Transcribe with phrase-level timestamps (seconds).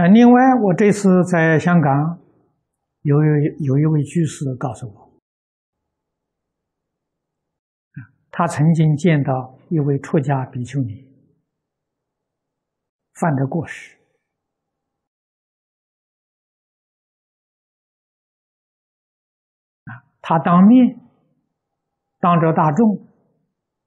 [0.00, 2.18] 啊，另外，我这次在香港，
[3.02, 3.22] 有
[3.58, 5.20] 有一位居士告诉我，
[8.30, 11.06] 他曾经见到一位出家比丘尼
[13.12, 13.98] 犯的过失，
[19.84, 20.98] 啊，他当面
[22.20, 23.06] 当着大众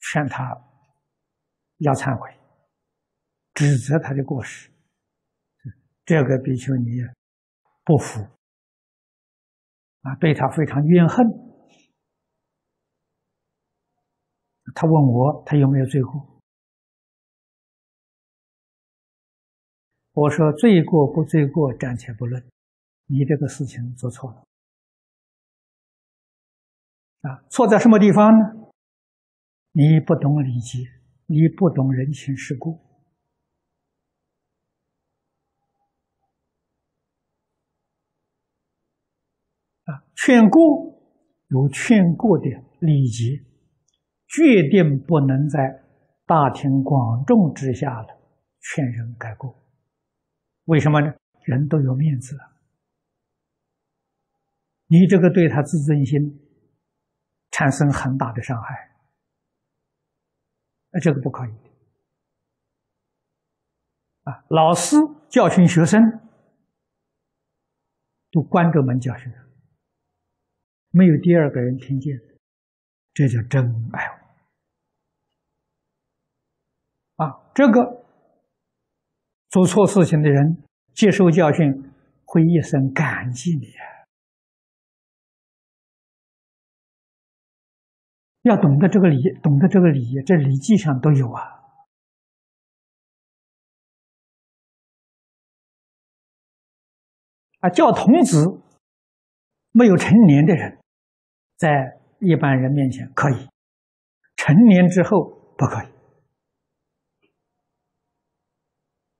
[0.00, 0.60] 劝他
[1.78, 2.34] 要忏悔，
[3.54, 4.68] 指责他的过失。
[6.10, 6.90] 这个比丘尼
[7.84, 8.20] 不服
[10.00, 11.24] 啊，对他非常怨恨。
[14.74, 16.42] 他问我，他有没有罪过？
[20.10, 22.44] 我说：罪过不罪过，暂且不论。
[23.06, 24.44] 你这个事情做错了
[27.20, 27.44] 啊！
[27.48, 28.72] 错在什么地方呢？
[29.70, 30.78] 你不懂礼节，
[31.26, 32.89] 你不懂人情世故。
[40.14, 40.60] 劝过
[41.48, 42.44] 有劝过的
[42.80, 43.44] 礼节，
[44.28, 45.82] 决定不能在
[46.26, 48.08] 大庭广众之下的
[48.60, 49.54] 劝人改过。
[50.64, 51.12] 为什么呢？
[51.44, 52.38] 人都有面子，
[54.86, 56.38] 你这个对他自尊心
[57.50, 58.90] 产生很大的伤害，
[60.90, 61.50] 那这个不可以
[64.24, 64.44] 啊！
[64.48, 64.96] 老师
[65.28, 66.20] 教训学生，
[68.30, 69.49] 都关着门教训他。
[70.90, 72.18] 没有第二个人听见，
[73.14, 74.04] 这叫真爱
[77.16, 77.52] 啊！
[77.54, 78.04] 这个
[79.50, 81.92] 做错事情的人接受教训，
[82.24, 83.86] 会一生感激你啊！
[88.42, 91.42] 要懂得这个理，懂得这个礼，这礼记上都有啊！
[97.60, 98.60] 啊，叫童子，
[99.70, 100.79] 没有成年的人。
[101.60, 103.50] 在一般人面前可以，
[104.34, 105.88] 成年之后不可以。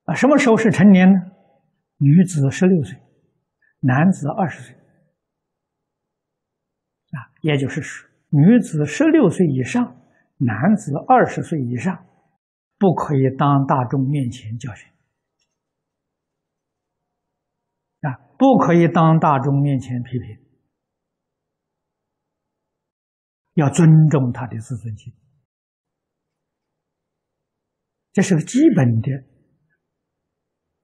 [0.05, 1.19] 啊，什么时候是成年呢？
[1.99, 2.99] 女子十六岁，
[3.81, 4.75] 男子二十岁。
[7.13, 10.01] 啊，也就是说，女子十六岁以上，
[10.39, 12.07] 男子二十岁以上，
[12.79, 14.91] 不可以当大众面前教训。
[18.01, 20.39] 啊，不可以当大众面前批评。
[23.55, 25.13] 要尊重他的自尊心，
[28.13, 29.11] 这是个基本的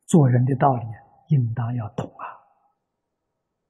[0.07, 0.85] 做人的道理，
[1.29, 2.16] 应当要懂。